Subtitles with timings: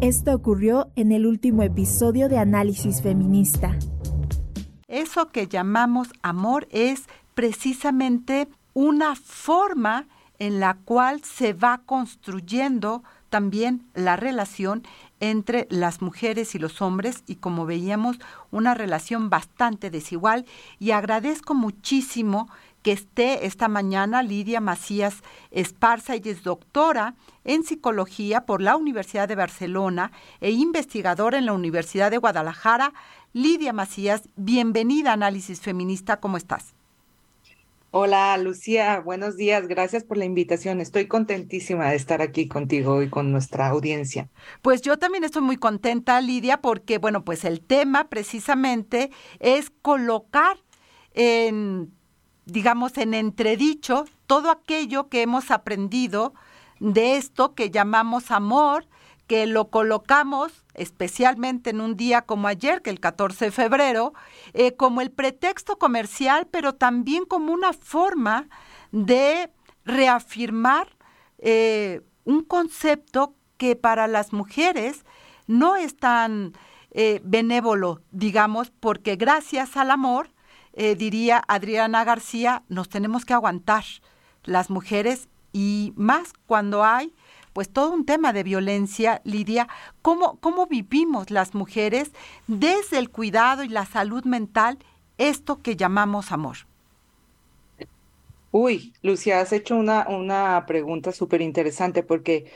[0.00, 3.78] Esto ocurrió en el último episodio de Análisis Feminista.
[4.88, 7.02] Eso que llamamos amor es
[7.34, 10.08] precisamente una forma
[10.38, 14.84] en la cual se va construyendo también la relación
[15.20, 18.18] entre las mujeres y los hombres y como veíamos
[18.50, 20.46] una relación bastante desigual
[20.78, 22.48] y agradezco muchísimo
[22.82, 29.28] que esté esta mañana Lidia Macías Esparza, ella es doctora en psicología por la Universidad
[29.28, 32.92] de Barcelona e investigadora en la Universidad de Guadalajara.
[33.32, 36.74] Lidia Macías, bienvenida a Análisis Feminista, ¿cómo estás?
[37.92, 40.80] Hola Lucía, buenos días, gracias por la invitación.
[40.80, 44.28] Estoy contentísima de estar aquí contigo y con nuestra audiencia.
[44.62, 50.56] Pues yo también estoy muy contenta, Lidia, porque bueno, pues el tema precisamente es colocar
[51.14, 51.90] en,
[52.52, 56.34] digamos, en entredicho todo aquello que hemos aprendido
[56.78, 58.86] de esto que llamamos amor,
[59.26, 64.12] que lo colocamos especialmente en un día como ayer, que el 14 de febrero,
[64.54, 68.48] eh, como el pretexto comercial, pero también como una forma
[68.92, 69.52] de
[69.84, 70.88] reafirmar
[71.38, 75.04] eh, un concepto que para las mujeres
[75.46, 76.54] no es tan
[76.92, 80.30] eh, benévolo, digamos, porque gracias al amor,
[80.96, 83.84] diría Adriana García, nos tenemos que aguantar
[84.44, 87.14] las mujeres y más cuando hay
[87.52, 89.66] pues todo un tema de violencia, Lidia,
[90.02, 92.12] ¿cómo, cómo vivimos las mujeres
[92.46, 94.78] desde el cuidado y la salud mental
[95.20, 96.56] esto que llamamos amor.
[98.50, 102.50] Uy, Lucia, has hecho una, una pregunta súper interesante porque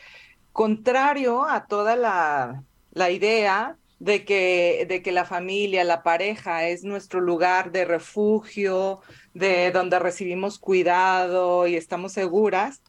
[0.53, 6.85] contrario a toda la, la idea de que, de que la familia, la pareja es
[6.85, 9.01] nuestro lugar de refugio,
[9.33, 12.83] de donde recibimos cuidado y estamos seguras,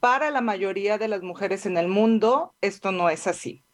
[0.00, 3.64] para la mayoría de las mujeres en el mundo esto no es así.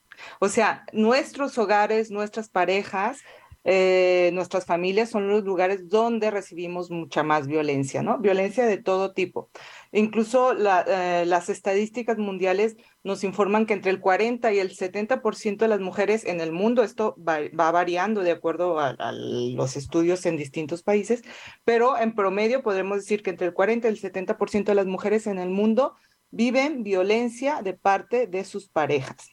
[0.41, 3.20] O sea, nuestros hogares, nuestras parejas,
[3.64, 8.18] eh, nuestras familias son los lugares donde recibimos mucha más violencia, ¿no?
[8.18, 9.50] Violencia de todo tipo.
[9.92, 15.68] Incluso eh, las estadísticas mundiales nos informan que entre el 40 y el 70% de
[15.68, 20.36] las mujeres en el mundo, esto va, variando de acuerdo a, a, los estudios en
[20.36, 21.22] distintos países,
[21.64, 25.27] pero en promedio podemos decir que entre el 40 y el 70% de las mujeres
[25.28, 25.95] en el mundo
[26.30, 29.30] viven violencia de parte de sus parejas.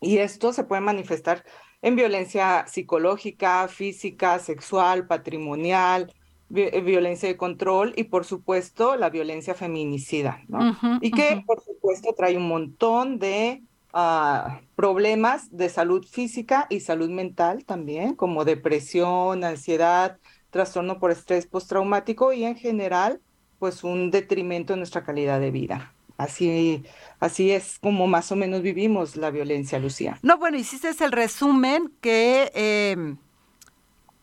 [0.00, 1.44] Y esto se puede manifestar
[1.82, 6.12] en violencia psicológica, física, sexual, patrimonial,
[6.54, 10.76] eh, violencia de control y por supuesto la violencia feminicida, ¿no?
[11.00, 13.62] y que por supuesto trae un montón de
[13.92, 20.18] ah, problemas de salud física y salud mental también, como depresión, ansiedad,
[20.50, 23.20] trastorno por estrés postraumático y en general
[23.58, 25.94] pues un detrimento en nuestra calidad de vida.
[26.18, 26.82] Así,
[27.20, 30.18] así es como más o menos vivimos la violencia, Lucía.
[30.22, 33.18] No, bueno, hiciste el resumen que, em,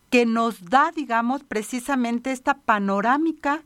[0.09, 3.63] que nos da, digamos, precisamente esta panorámica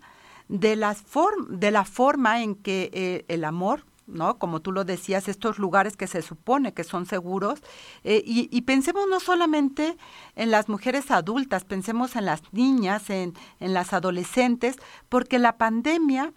[0.48, 1.04] de, las
[1.50, 4.38] de la forma en que eh, el amor, ¿no?
[4.38, 7.64] Como tú lo decías, estos lugares que se supone que son seguros.
[8.04, 9.98] Eh, y, y, pensemos no solamente
[10.36, 14.76] en las mujeres adultas, pensemos en las niñas, en, en las adolescentes,
[15.10, 16.32] porque la pandemia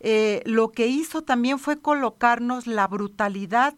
[0.00, 3.74] eh, lo que hizo también fue colocarnos la brutalidad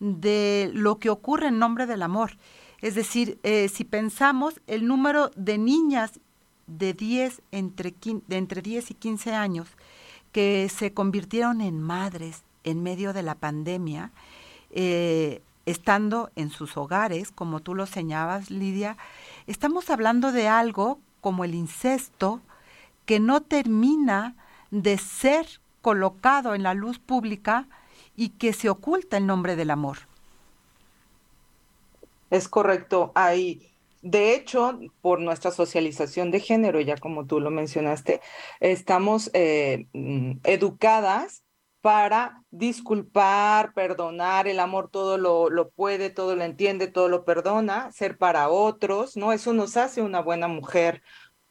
[0.00, 2.36] de lo que ocurre en nombre del amor.
[2.80, 6.20] Es decir, eh, si pensamos el número de niñas
[6.66, 7.94] de 10 entre,
[8.26, 9.68] de entre 10 y 15 años
[10.32, 14.12] que se convirtieron en madres en medio de la pandemia,
[14.70, 18.96] eh, estando en sus hogares, como tú lo señalabas, Lidia,
[19.46, 22.40] estamos hablando de algo como el incesto
[23.04, 24.34] que no termina
[24.70, 27.68] de ser colocado en la luz pública
[28.16, 29.98] y que se oculta el nombre del amor.
[32.30, 33.12] Es correcto.
[33.14, 33.68] Hay,
[34.00, 38.22] de hecho, por nuestra socialización de género, ya como tú lo mencionaste,
[38.60, 41.44] estamos eh, mm, educadas
[41.82, 47.90] para disculpar, perdonar, el amor todo lo, lo, puede, todo lo entiende, todo lo perdona,
[47.90, 49.32] ser para otros, ¿no?
[49.32, 51.02] Eso nos hace una buena mujer,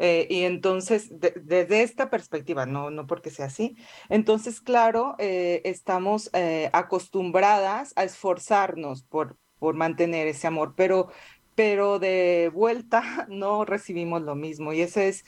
[0.03, 3.77] eh, y entonces, desde esta perspectiva, no, no porque sea así,
[4.09, 11.09] entonces, claro, eh, estamos eh, acostumbradas a esforzarnos por, por mantener ese amor, pero,
[11.53, 15.24] pero de vuelta no recibimos lo mismo y eso es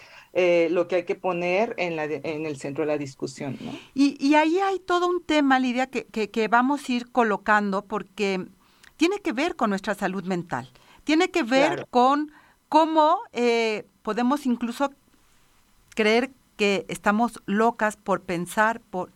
[0.72, 3.60] lo que hay que poner en, la, en el centro de la discusión.
[3.62, 3.74] ¿no?
[3.94, 7.86] Y, y, ahí hay todo un tema, Lidia, que, que, que vamos a ir colocando
[7.86, 8.44] porque
[8.98, 10.72] tiene que ver con nuestra salud mental,
[11.04, 12.32] tiene que ver con
[12.70, 14.94] cómo eh, podemos incluso
[15.96, 19.12] creer que estamos locas por pensar, por...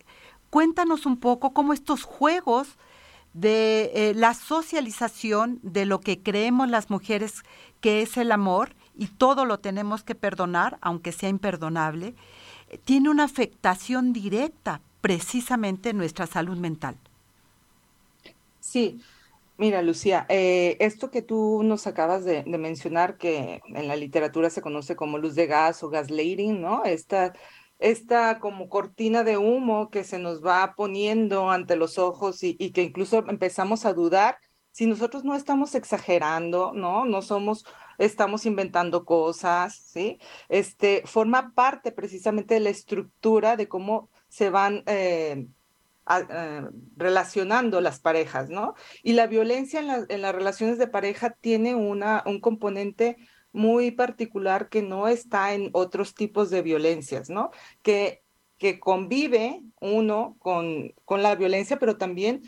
[0.49, 2.77] Cuéntanos un poco cómo estos juegos
[3.33, 7.43] de eh, la socialización de lo que creemos las mujeres
[7.81, 12.15] que es el amor y todo lo tenemos que perdonar, aunque sea imperdonable,
[12.85, 16.97] tiene una afectación directa precisamente en nuestra salud mental.
[18.59, 18.99] Sí,
[19.57, 24.61] mira Lucía, eh, esto que tú nos acabas de, mencionar, que en la literatura se
[24.61, 26.83] conoce como luz de gas o gaslighting, ¿no?
[26.85, 27.33] Esta,
[27.79, 32.83] esta como cortina de humo que se nos va poniendo ante los ojos y, que
[32.83, 34.37] incluso empezamos a dudar
[34.71, 37.05] si nosotros no estamos exagerando, ¿no?
[37.05, 37.65] No somos
[37.97, 40.19] estamos inventando cosas, ¿sí?
[40.49, 45.47] Este, forma parte precisamente de la estructura de cómo se van eh,
[46.09, 46.61] eh,
[46.95, 48.75] relacionando las parejas, ¿no?
[49.03, 53.17] Y la violencia en, en, las relaciones de pareja tiene una, un componente
[53.51, 57.51] muy particular que no está en otros tipos de violencias, ¿no?
[57.81, 58.23] Que,
[58.57, 62.43] que convive uno con, con la violencia, pero también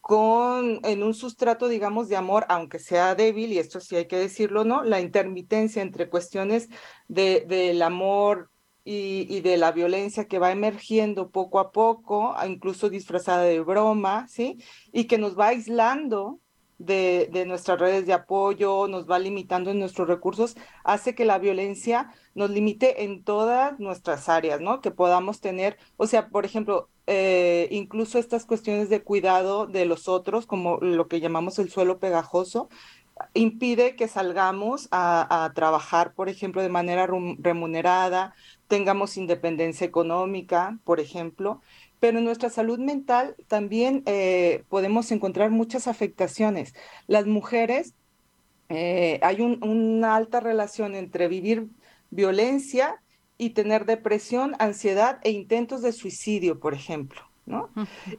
[0.00, 4.16] con en un sustrato, digamos, de amor, aunque sea débil, y esto sí hay que
[4.16, 4.84] decirlo, ¿no?
[4.84, 6.68] La intermitencia entre cuestiones
[7.08, 8.50] de, del amor
[8.88, 14.58] y, de la violencia que va emergiendo poco a poco, incluso disfrazada de broma, ¿sí?
[14.92, 16.38] Y que nos va aislando
[16.78, 21.38] de, de, nuestras redes de apoyo, nos va limitando en nuestros recursos, hace que la
[21.38, 24.80] violencia nos limite en todas nuestras áreas, ¿no?
[24.80, 30.06] Que podamos tener, o sea, por ejemplo, eh, incluso estas cuestiones de cuidado de los
[30.06, 32.68] otros, como lo que llamamos el suelo pegajoso,
[33.34, 38.34] impide que salgamos a, trabajar, por ejemplo, de manera remunerada,
[38.68, 41.60] tengamos independencia económica, por ejemplo,
[42.00, 46.74] pero en nuestra salud mental también eh, podemos encontrar muchas afectaciones.
[47.06, 47.94] Las mujeres,
[48.68, 51.68] eh, hay una alta relación entre vivir
[52.10, 53.00] violencia
[53.38, 57.70] y tener depresión, ansiedad e intentos de suicidio, por ejemplo, ¿no?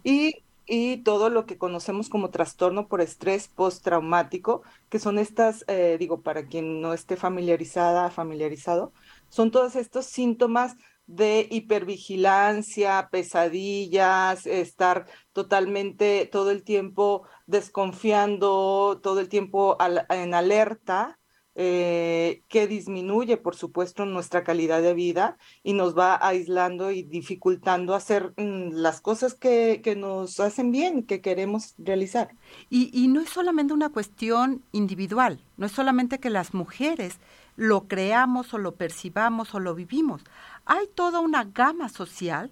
[0.04, 5.98] y, y, todo lo que conocemos como trastorno por estrés postraumático, que son estas, eh,
[6.00, 8.92] digo, para quien no esté familiarizada, familiarizado,
[9.30, 10.76] son todos estos síntomas
[11.08, 19.78] de hipervigilancia, pesadillas, estar totalmente todo el tiempo desconfiando, todo el tiempo
[20.10, 21.18] en alerta,
[21.60, 27.96] eh, que disminuye, por supuesto, nuestra calidad de vida y nos va aislando y dificultando
[27.96, 32.36] hacer mm, las cosas que, que, nos hacen bien, que queremos realizar.
[32.70, 37.18] Y, y no es solamente una cuestión individual, no es solamente que las mujeres
[37.58, 40.22] lo creamos o lo percibamos o lo vivimos.
[40.66, 42.52] Hay toda una gama social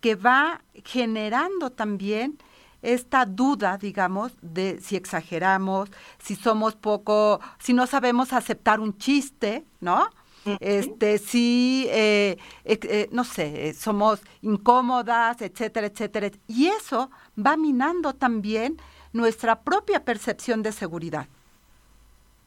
[0.00, 2.38] que va generando también
[2.82, 9.64] esta duda, digamos, de si exageramos, si somos poco, si no sabemos aceptar un chiste,
[9.80, 10.10] ¿no?
[10.58, 16.30] Este, si, eh, eh, no sé, somos incómodas, etcétera, etcétera.
[16.48, 18.76] Y eso va minando también
[19.12, 21.28] nuestra propia percepción de seguridad.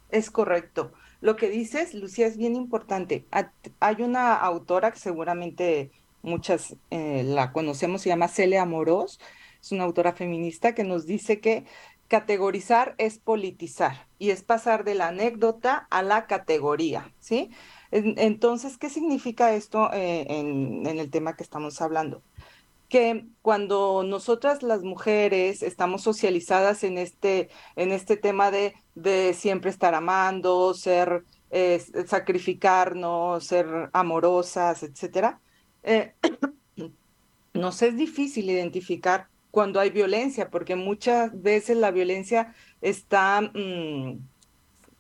[0.10, 0.92] Es correcto.
[1.26, 3.26] Lo que dices, Lucía, es bien importante.
[3.80, 5.90] Hay una autora que seguramente
[6.22, 9.20] muchas eh, la conocemos, se llama Celia Amorós
[9.60, 11.66] es una autora feminista que nos dice que
[12.08, 17.50] categorizar es politizar y es pasar de la anécdota a la categoría, ¿sí?
[17.90, 22.22] Entonces, ¿qué significa esto eh, en, el tema que estamos hablando?
[22.90, 28.76] Que cuando nosotras las mujeres estamos socializadas en este, en este tema de,
[29.34, 35.40] siempre estar amando, ser, eh, sacrificarnos, ser amorosas, etcétera,
[35.84, 36.14] eh,
[37.54, 44.20] nos es difícil identificar cuando hay violencia, porque muchas veces la violencia está mm,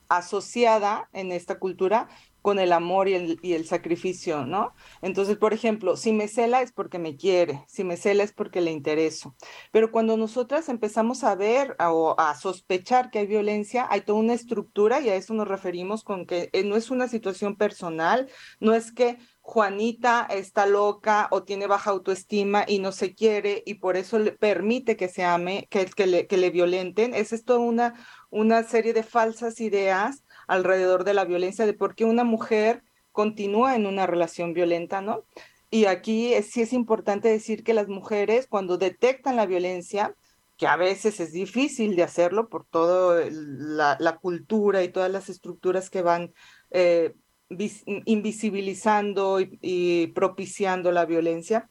[0.07, 2.07] asociada en esta cultura
[2.45, 4.75] con el amor y el, y el, sacrificio, ¿no?
[5.01, 8.61] Entonces, por ejemplo, si me cela es porque me quiere, si me cela es porque
[8.61, 9.35] le intereso.
[9.71, 14.35] Pero cuando nosotras empezamos a ver o a sospechar que hay violencia, hay toda una
[14.35, 18.75] estructura y a eso nos referimos con que eh, no es una situación personal, no
[18.75, 23.97] es que Juanita está loca o tiene baja autoestima y no se quiere y por
[23.97, 27.15] eso le permite que se ame, que, le, que le violenten.
[27.15, 27.95] Es esto una,
[28.29, 33.75] una serie de falsas ideas alrededor de la violencia, de por qué una mujer continúa
[33.75, 35.23] en una relación violenta, ¿no?
[35.71, 40.15] Y aquí sí es importante decir que las mujeres cuando detectan la violencia,
[40.57, 45.29] que a veces es difícil de hacerlo por toda la, la, cultura y todas las
[45.29, 46.33] estructuras que van
[46.71, 47.13] eh,
[47.49, 51.69] invisibilizando y, propiciando la violencia.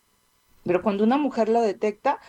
[0.65, 2.21] Pero cuando una mujer lo detecta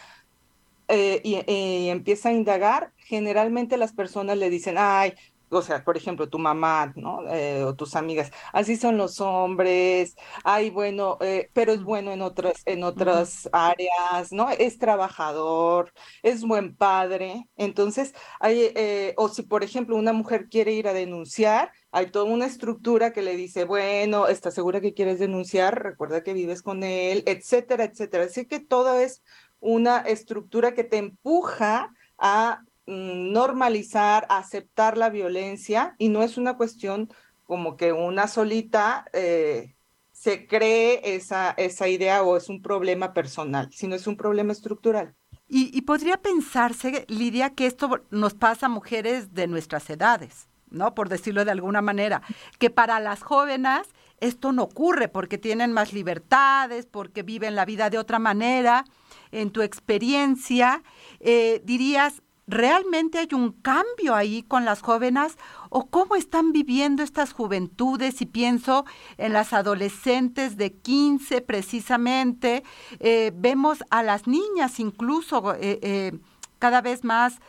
[0.88, 5.14] eh, y, empieza a indagar, generalmente las personas le dicen, ay,
[5.50, 7.28] o sea, por ejemplo, tu mamá, ¿no?
[7.30, 12.22] Eh, o tus amigas, así son los hombres, ay, bueno, eh, pero es bueno en
[12.22, 14.50] otras, en otras áreas, ¿no?
[14.50, 17.48] Es trabajador, es buen padre.
[17.58, 22.26] Entonces, hay, eh, o si, por ejemplo, una mujer quiere ir a denunciar, hay toda
[22.26, 25.82] una estructura que le dice, bueno, ¿estás segura que quieres denunciar?
[25.82, 28.26] Recuerda que vives con él, etcétera, etcétera.
[28.26, 29.24] Así que todo es
[29.60, 37.10] una estructura que te empuja a normalizar, aceptar la violencia y no es una cuestión
[37.46, 39.76] como que una solita eh,
[40.12, 45.16] se cree esa, esa idea o es un problema personal, sino es un problema estructural.
[45.48, 50.96] Y, y, podría pensarse, Lidia, que esto nos pasa a mujeres de nuestras edades, ¿no?
[50.96, 52.24] Por decirlo de alguna manera,
[52.58, 53.88] que para las jóvenes
[54.20, 58.86] esto no ocurre porque tienen más libertades, porque viven la vida de otra manera.
[59.32, 60.82] En tu experiencia,
[61.20, 65.36] eh, dirías, ¿Realmente hay un cambio ahí con las jóvenes
[65.70, 68.22] o cómo están viviendo estas juventudes?
[68.22, 68.86] Y pienso
[69.18, 72.64] en las adolescentes de 15 precisamente,
[73.00, 76.12] eh, vemos a las niñas incluso eh, eh,
[76.60, 77.40] cada vez más,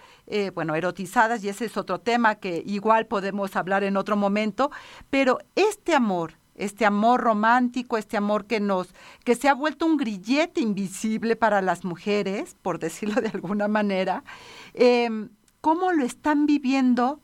[0.54, 4.72] bueno, erotizadas y ese es otro tema que igual podemos hablar en otro momento,
[5.08, 8.88] pero este amor, este amor romántico, este amor que nos,
[9.24, 14.24] que se ha vuelto un grillete invisible para las mujeres, por decirlo de alguna manera,
[14.74, 15.28] em,
[15.60, 17.20] cómo lo están viviendo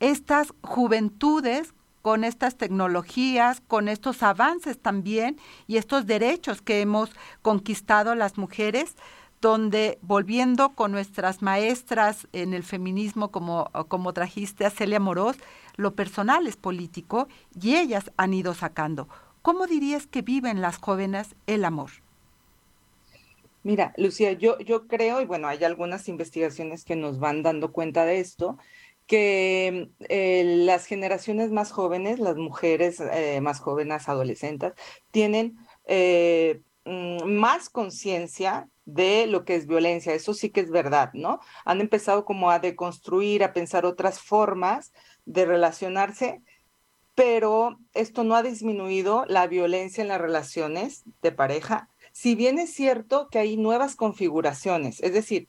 [0.00, 7.10] estas juventudes con estas tecnologías, con estos avances también y estos derechos que hemos
[7.42, 8.96] conquistado las mujeres,
[9.40, 15.36] donde volviendo con nuestras maestras en el feminismo, como, como trajiste a Celia Morós,
[15.78, 19.08] lo personal es político y ellas han ido sacando.
[19.40, 21.90] ¿Cómo dirías que viven las jóvenes el amor?
[23.62, 28.04] Mira, Lucía, yo, yo creo, y bueno, hay algunas investigaciones que nos van dando cuenta
[28.04, 28.58] de esto,
[29.06, 34.72] que eh, las generaciones más jóvenes, las mujeres eh, más jóvenes, adolescentes,
[35.12, 40.14] tienen eh, mm, más conciencia de lo que es violencia.
[40.14, 41.40] Eso sí que es verdad, ¿no?
[41.64, 44.92] Han empezado como a deconstruir, a pensar otras formas
[45.28, 46.40] de relacionarse,
[47.14, 52.72] pero esto no ha disminuido la violencia en las relaciones de pareja, si bien es
[52.72, 55.48] cierto que hay nuevas configuraciones, es decir,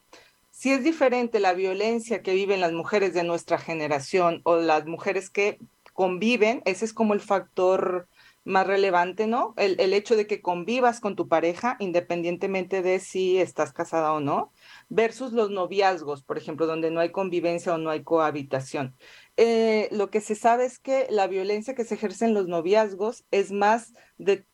[0.52, 5.30] si es diferente la violencia que viven las mujeres de nuestra generación o las mujeres
[5.30, 5.58] que
[5.94, 8.08] conviven, ese es como el factor
[8.46, 9.54] más relevante, ¿no?
[9.58, 14.20] El, el, hecho de que convivas con tu pareja, independientemente de si estás casada o
[14.20, 14.52] no,
[14.90, 18.96] versus los noviazgos, por ejemplo, donde no hay convivencia o no hay cohabitación.
[19.42, 23.24] Eh, lo que se sabe es que la violencia que se ejerce en los noviazgos
[23.32, 24.46] es más de,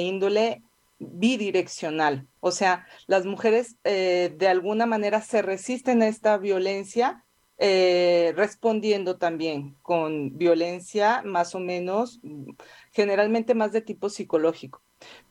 [0.00, 0.62] índole
[0.98, 2.28] bidireccional.
[2.40, 7.24] O sea, las mujeres eh, de alguna manera se resisten a esta violencia
[7.56, 12.20] eh, respondiendo también con violencia más o menos,
[12.92, 14.82] generalmente más de tipo psicológico.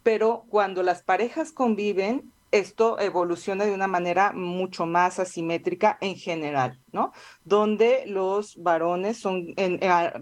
[0.02, 6.80] Pero cuando las parejas conviven, esto evoluciona de una manera mucho más asimétrica en general,
[6.92, 7.12] ¿no?
[7.44, 9.56] Donde los varones son,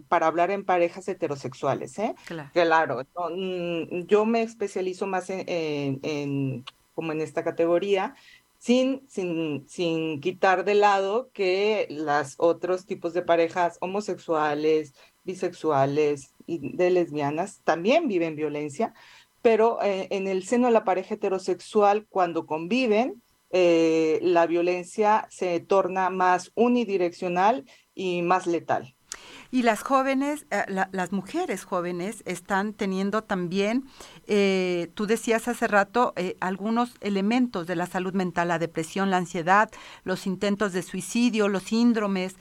[0.08, 2.16] para hablar en parejas heterosexuales, ¿eh?
[2.54, 3.04] Claro.
[3.36, 6.64] Mm, yo me especializo más en,
[6.96, 8.16] como en esta categoría,
[8.58, 14.94] sin, sin, sin quitar de lado que los otros tipos de parejas homosexuales,
[15.26, 18.94] bisexuales y de lesbianas también viven violencia,
[19.42, 23.22] pero eh, en el seno de la pareja heterosexual, cuando conviven,
[23.54, 28.96] eh, la violencia se torna más unidireccional y más letal.
[29.52, 33.84] Y las jóvenes, eh, las mujeres jóvenes están teniendo también,
[34.26, 39.70] eh, tú decías hace rato, algunos elementos de la salud mental, la depresión, la ansiedad,
[40.06, 42.38] los intentos de suicidio, los síndromes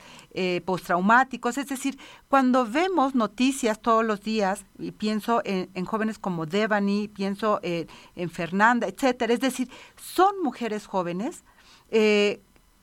[0.65, 1.57] postraumáticos.
[1.57, 1.97] Es decir,
[2.27, 8.87] cuando vemos noticias todos los días, y pienso en, jóvenes como Devani, pienso en Fernanda,
[8.87, 11.43] etcétera, es decir, son mujeres jóvenes.
[11.89, 12.39] ese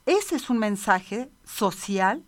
[0.06, 2.22] es un mensaje social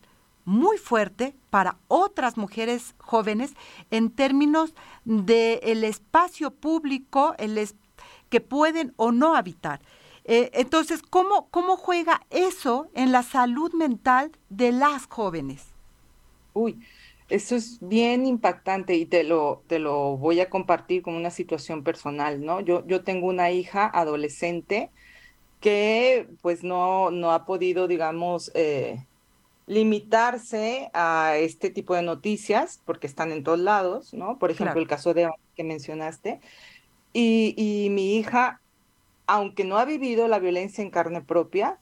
[0.44, 3.52] muy fuerte para otras mujeres jóvenes
[3.90, 4.74] en términos
[5.04, 7.34] del el espacio público
[8.28, 9.80] que pueden o no habitar.
[10.32, 15.66] Eh, entonces, ¿cómo, ¿cómo juega eso en la salud mental de las jóvenes?
[16.52, 16.78] Uy,
[17.28, 21.82] eso es bien impactante y te lo, te lo voy a compartir con una situación
[21.82, 22.60] personal, ¿no?
[22.60, 24.90] Yo, yo tengo una hija adolescente
[25.58, 29.04] que pues no, no ha podido, digamos, eh,
[29.66, 34.38] limitarse a este tipo de noticias, porque están en todos lados, ¿no?
[34.38, 36.40] Por ejemplo, el caso de que mencionaste.
[37.12, 38.60] Y, y, mi hija,
[39.30, 41.78] aunque no ha vivido la violencia en carne propia,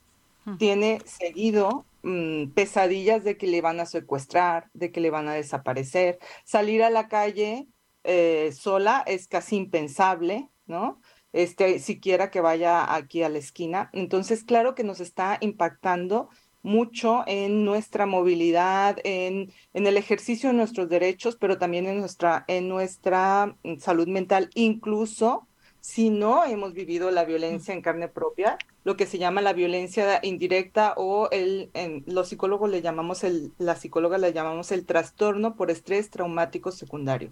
[0.59, 5.33] tiene seguido mm, pesadillas de que le van a secuestrar, de que le van a
[5.33, 6.19] desaparecer.
[6.45, 7.67] Salir a la calle
[8.05, 11.01] eh, sola es casi impensable, ¿no?
[11.33, 13.89] Este, siquiera que vaya aquí a la esquina.
[13.95, 16.29] Entonces, claro que nos está impactando
[16.63, 22.45] mucho en nuestra movilidad, en, en, el ejercicio de nuestros derechos, pero también en nuestra,
[22.47, 25.48] en nuestra mm, salud mental, incluso
[25.89, 30.21] si no hemos vivido la violencia en carne propia, lo que se llama la violencia
[30.23, 31.71] indirecta o el,
[32.05, 37.31] los psicólogos le llamamos el, la psicóloga le llamamos el trastorno por estrés traumático secundario,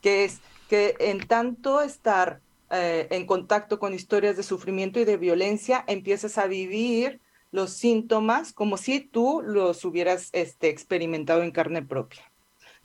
[0.00, 5.18] que es que en tanto estar eh, en contacto con historias de sufrimiento y de
[5.18, 11.82] violencia, empiezas a vivir los síntomas como si tú los hubieras este, experimentado en carne
[11.82, 12.22] propia.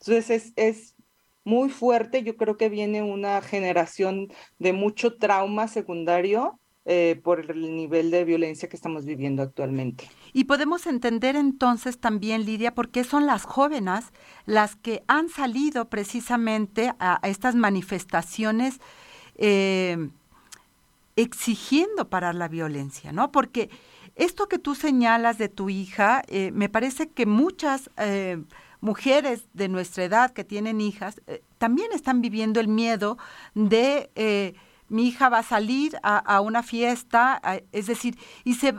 [0.01, 0.92] Entonces es, es
[1.43, 7.75] muy fuerte, yo creo que viene una generación de mucho trauma secundario eh, por el
[7.77, 10.09] nivel de violencia que estamos viviendo actualmente.
[10.33, 14.12] Y podemos entender entonces también, Lidia, por qué son las jóvenes
[14.45, 18.81] las que han salido precisamente a, estas manifestaciones
[19.38, 20.09] eh,
[21.15, 23.31] exigiendo parar la violencia, ¿no?
[23.31, 23.69] Porque
[24.15, 27.89] esto que tú señalas de tu hija, eh, me parece que muchas
[28.83, 33.17] mujeres de nuestra edad que tienen hijas eh, también están viviendo el miedo
[33.55, 34.55] de
[34.89, 38.73] mi hija va a salir a, una fiesta, es decir, y se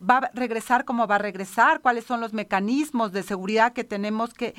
[0.00, 4.32] va a regresar como va a regresar, cuáles son los mecanismos de seguridad que tenemos
[4.32, 4.54] que,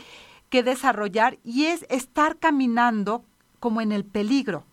[0.49, 3.23] que desarrollar y es estar caminando
[3.59, 4.65] como en el peligro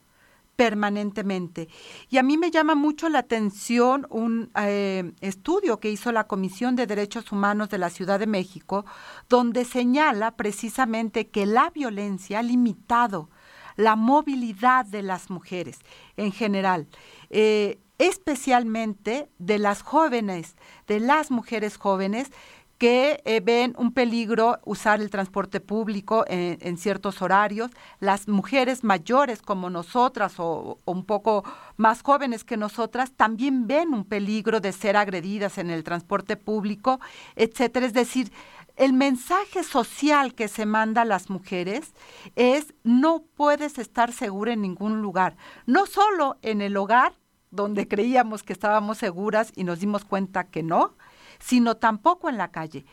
[0.56, 1.68] permanentemente.
[2.08, 6.74] Y a mí me llama mucho la atención un eh, estudio que hizo la Comisión
[6.74, 8.84] de Derechos Humanos de la Ciudad de México,
[9.28, 13.30] donde señala precisamente que la violencia ha limitado
[13.76, 15.78] la movilidad de las mujeres
[16.16, 16.88] en general.
[17.30, 22.30] Eh, especialmente de las jóvenes, de las mujeres jóvenes
[22.78, 27.70] que eh, ven un peligro usar el transporte público en, ciertos horarios.
[28.00, 31.44] Las mujeres mayores como nosotras o, un poco
[31.76, 37.00] más jóvenes que nosotras también ven un peligro de ser agredidas en el transporte público,
[37.34, 37.86] etcétera.
[37.86, 38.30] Es decir,
[38.76, 41.94] el mensaje social que se manda a las mujeres
[42.34, 47.14] es no puedes estar segura en ningún lugar, no solo en el hogar,
[47.50, 50.94] donde creíamos que estábamos seguras y nos dimos cuenta que no,
[51.38, 52.84] sino tampoco en la calle.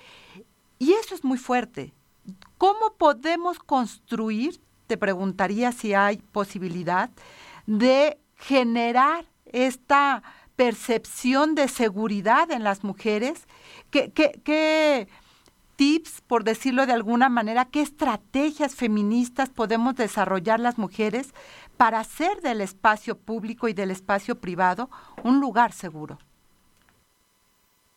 [0.79, 1.93] Y eso es muy fuerte.
[2.57, 7.09] ¿Cómo podemos construir, te preguntaría si hay posibilidad,
[7.65, 10.23] de generar esta
[10.55, 13.47] percepción de seguridad en las mujeres?
[13.91, 15.07] ¿Qué, qué
[15.75, 21.33] tips, por decirlo de alguna manera, qué estrategias feministas podemos desarrollar las mujeres
[21.77, 24.89] para hacer del espacio público y del espacio privado
[25.23, 26.19] un lugar seguro?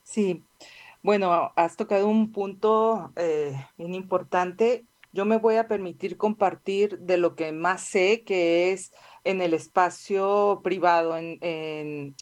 [0.07, 0.45] Sí,
[1.03, 4.85] bueno, has tocado un punto eh, bien importante.
[5.13, 8.93] Yo me voy a permitir compartir de lo que más sé, que es
[9.25, 12.15] en el espacio privado, en,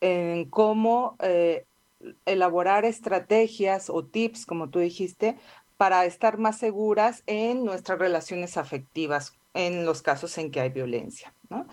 [0.00, 1.66] en, cómo eh,
[2.24, 5.36] elaborar estrategias o tips, como tú dijiste,
[5.76, 11.34] para estar más seguras en nuestras relaciones afectivas, en los casos en que hay violencia.
[11.50, 11.66] ¿no?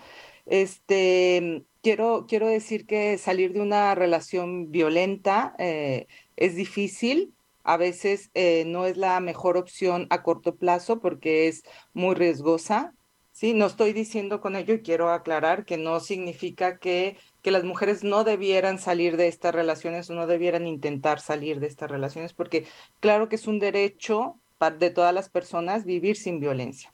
[0.46, 7.32] Este, quiero, quiero decir que salir de una relación violenta eh, es difícil.
[7.62, 11.62] A veces eh, no es la mejor opción a corto plazo porque es
[11.94, 12.92] muy riesgosa.
[13.30, 17.62] Sí, no estoy diciendo con ello y quiero aclarar que no significa que, que las
[17.62, 22.32] mujeres no debieran salir de estas relaciones o no debieran intentar salir de estas relaciones,
[22.32, 22.66] porque
[22.98, 24.40] claro que es un derecho
[24.80, 26.92] de todas las personas vivir sin violencia.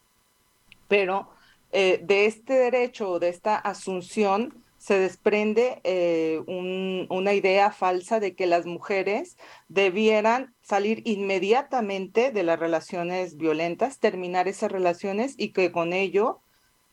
[0.86, 1.30] Pero
[1.70, 6.42] eh, de este derecho o de esta asunción se desprende eh,
[7.08, 9.36] una idea falsa de que las mujeres
[9.68, 16.40] debieran salir inmediatamente de las relaciones violentas, terminar esas relaciones y que con ello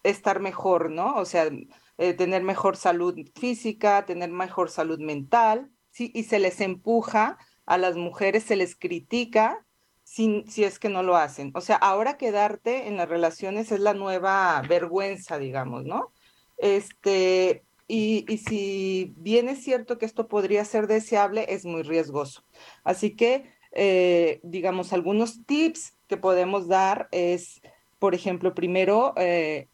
[0.03, 1.15] estar mejor, ¿no?
[1.15, 1.49] O sea,
[1.97, 6.11] eh, tener mejor salud física, tener mejor salud mental, ¿sí?
[6.13, 9.65] Y se les empuja a las mujeres, se les critica
[10.03, 11.51] si, si es que no lo hacen.
[11.55, 16.13] O sea, ahora quedarte en las relaciones es la nueva vergüenza, digamos, ¿no?
[16.57, 22.43] Este, y, si bien es cierto que esto podría ser deseable, es muy riesgoso.
[22.83, 27.61] Así que, eh, digamos, algunos tips que podemos dar es,
[27.97, 29.69] por ejemplo, primero, eh,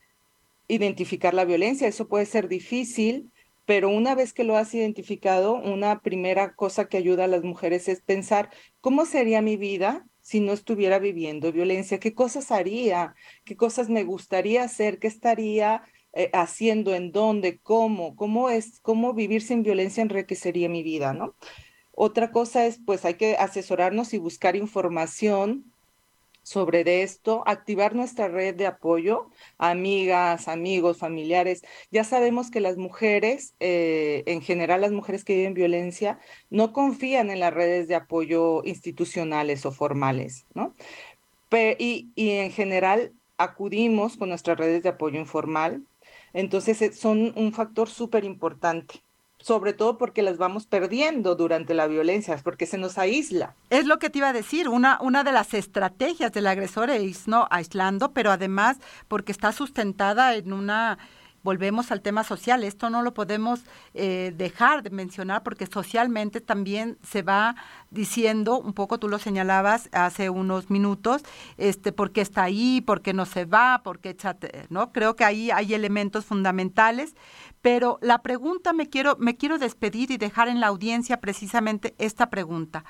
[0.69, 1.89] identificar la violencia.
[1.89, 3.33] Eso puede ser difícil,
[3.65, 7.89] pero una vez que lo has identificado, una primera cosa que ayuda a las mujeres
[7.89, 8.49] es pensar,
[8.79, 11.99] ¿cómo sería mi vida si no estuviera viviendo violencia?
[11.99, 13.13] ¿Qué cosas haría?
[13.43, 14.99] ¿Qué cosas me gustaría hacer?
[14.99, 15.83] ¿Qué estaría
[16.15, 21.35] eh, haciendo, en dónde, cómo, cómo es, cómo vivir sin violencia enriquecería mi vida, ¿no?
[21.91, 25.71] Otra cosa es, pues hay que asesorarnos y buscar información
[26.45, 31.63] sobre esto, activar nuestra red de apoyo, amigas, amigos, familiares.
[31.89, 37.31] Ya sabemos que las mujeres, eh, en general las mujeres que viven violencia, no confían
[37.31, 40.73] en las redes de apoyo institucionales o formales, ¿no?
[41.79, 45.81] y, y en general acudimos con nuestras redes de apoyo informal.
[46.35, 49.01] Entonces eh, son un factor súper importante
[49.37, 53.53] sobre todo porque las vamos perdiendo durante la violencia, porque se nos aísla.
[53.69, 57.27] Es lo que te iba a decir, una, una de las estrategias del agresor es
[57.27, 60.97] no aislando, pero además porque está sustentada en una
[61.45, 62.63] volvemos al tema social.
[62.63, 63.61] Esto no lo podemos
[63.93, 67.55] eh, dejar de mencionar porque socialmente también se va
[67.91, 71.21] diciendo, un poco tú lo señalabas hace unos minutos,
[71.57, 74.17] este, porque está ahí, porque no se va, porque
[74.69, 74.91] ¿no?
[74.91, 77.15] Creo que ahí hay elementos fundamentales.
[77.61, 82.31] Pero la pregunta me quiero, me quiero despedir y dejar en la audiencia precisamente esta
[82.31, 82.83] pregunta.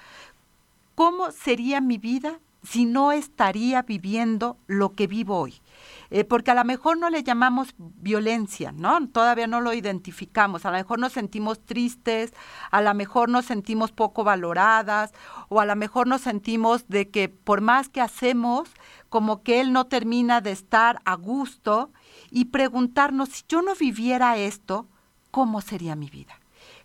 [0.95, 5.61] ¿Cómo sería mi vida si no estaría viviendo lo que vivo hoy?
[6.09, 9.07] Eh, porque a lo mejor no le llamamos violencia, ¿no?
[9.09, 12.33] Todavía no lo identificamos, a lo mejor nos sentimos tristes,
[12.71, 15.13] a lo mejor nos sentimos poco valoradas,
[15.49, 18.69] o a lo mejor nos sentimos de que por más que hacemos,
[19.09, 21.91] como que él no termina de estar a gusto
[22.31, 24.87] y preguntarnos, si yo no viviera esto,
[25.31, 26.39] ¿cómo sería mi vida?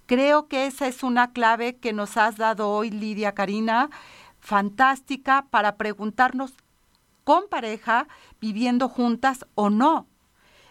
[0.07, 3.91] Creo que esa es una clave que nos has dado hoy, Lidia Karina,
[4.41, 6.55] fantástica para preguntarnos
[7.25, 8.09] con pareja,
[8.41, 10.07] viviendo juntas o no.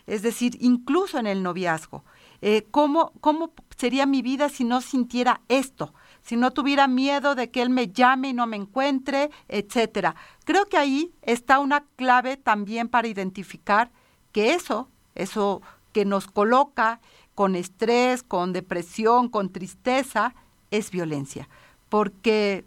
[0.07, 2.03] Es decir, incluso en el noviazgo.
[2.41, 5.93] Eh, ¿cómo, ¿Cómo sería mi vida si no sintiera esto?
[6.21, 10.15] Si no tuviera miedo de que él me llame y no me encuentre, etcétera.
[10.45, 13.91] Creo que ahí está una clave también para identificar
[14.31, 15.61] que eso, eso
[15.93, 17.01] que nos coloca
[17.35, 20.33] con estrés, con depresión, con tristeza,
[20.71, 21.49] es violencia.
[21.89, 22.65] Porque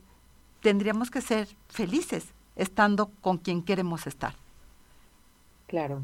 [0.63, 4.35] tendríamos que ser felices, estando con quien queremos estar.
[5.67, 6.03] Claro.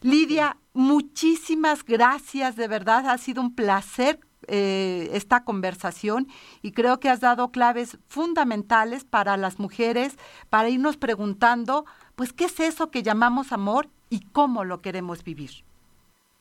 [0.00, 6.28] Lidia, muchísimas gracias, de verdad, ha sido un placer eh, esta conversación
[6.62, 10.16] y creo que has dado claves fundamentales para las mujeres,
[10.48, 15.50] para irnos preguntando, pues, ¿qué es eso que llamamos amor y cómo lo queremos vivir?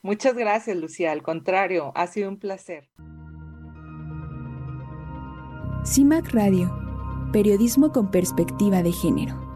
[0.04, 1.12] Muchas gracias, Lucía.
[1.12, 2.88] Al contrario, ha sido un placer.
[5.84, 6.87] CIMAC Radio
[7.32, 9.47] Periodismo con perspectiva de género.